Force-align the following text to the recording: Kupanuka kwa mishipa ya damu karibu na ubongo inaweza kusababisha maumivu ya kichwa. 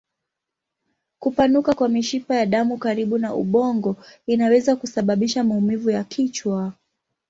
Kupanuka 1.19 1.73
kwa 1.73 1.89
mishipa 1.89 2.35
ya 2.35 2.45
damu 2.45 2.77
karibu 2.77 3.17
na 3.17 3.33
ubongo 3.35 3.95
inaweza 4.27 4.75
kusababisha 4.75 5.43
maumivu 5.43 5.89
ya 5.89 6.03
kichwa. 6.03 6.73